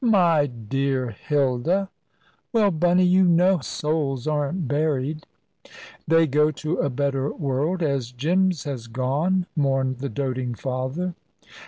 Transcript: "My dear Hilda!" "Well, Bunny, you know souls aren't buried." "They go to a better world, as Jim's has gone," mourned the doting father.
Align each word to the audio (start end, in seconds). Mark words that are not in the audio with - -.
"My 0.03 0.47
dear 0.47 1.11
Hilda!" 1.11 1.91
"Well, 2.51 2.71
Bunny, 2.71 3.03
you 3.05 3.23
know 3.23 3.59
souls 3.59 4.25
aren't 4.25 4.67
buried." 4.67 5.27
"They 6.07 6.25
go 6.25 6.49
to 6.49 6.77
a 6.77 6.89
better 6.89 7.31
world, 7.31 7.83
as 7.83 8.11
Jim's 8.11 8.63
has 8.63 8.87
gone," 8.87 9.45
mourned 9.55 9.99
the 9.99 10.09
doting 10.09 10.55
father. 10.55 11.13